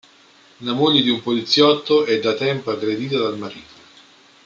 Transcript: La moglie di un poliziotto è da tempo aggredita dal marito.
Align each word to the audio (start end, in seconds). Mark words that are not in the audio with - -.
La 0.61 0.73
moglie 0.73 1.03
di 1.03 1.09
un 1.11 1.21
poliziotto 1.21 2.05
è 2.05 2.19
da 2.19 2.33
tempo 2.33 2.71
aggredita 2.71 3.19
dal 3.19 3.37
marito. 3.37 3.73